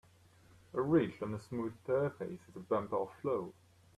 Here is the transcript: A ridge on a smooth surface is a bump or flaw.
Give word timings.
A 0.73 0.81
ridge 0.81 1.21
on 1.21 1.35
a 1.35 1.39
smooth 1.39 1.75
surface 1.85 2.39
is 2.49 2.55
a 2.55 2.59
bump 2.59 2.91
or 2.91 3.11
flaw. 3.21 3.51